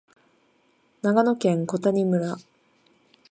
[1.03, 2.37] 長野県小谷村